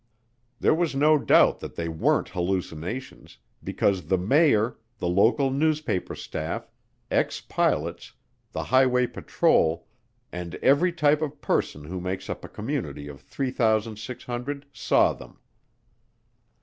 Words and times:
There 0.59 0.73
was 0.73 0.95
no 0.95 1.19
doubt 1.19 1.59
that 1.59 1.75
they 1.75 1.87
weren't 1.87 2.29
hallucinations 2.29 3.37
because 3.63 4.07
the 4.07 4.17
mayor, 4.17 4.77
the 4.97 5.07
local 5.07 5.51
newspaper 5.51 6.15
staff, 6.15 6.71
ex 7.11 7.39
pilots, 7.39 8.13
the 8.51 8.63
highway 8.63 9.05
patrol, 9.05 9.85
and 10.31 10.55
every 10.55 10.91
type 10.91 11.21
of 11.21 11.39
person 11.39 11.83
who 11.83 12.01
makes 12.01 12.31
up 12.31 12.43
a 12.43 12.49
community 12.49 13.07
of 13.07 13.21
3,600 13.21 14.65
saw 14.73 15.13
them. 15.13 15.37